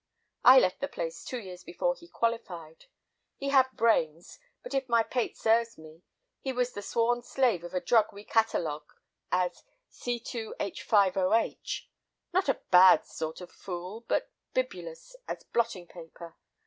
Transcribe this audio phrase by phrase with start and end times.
[0.43, 2.85] I left the place two years before he qualified;
[3.37, 6.01] he had brains, but if my pate serves me,
[6.39, 8.89] he was the sworn slave of a drug we catalogue
[9.31, 11.81] as C2H5OH.
[12.33, 16.35] Not a bad sort of fool, but bibulous as blotting paper.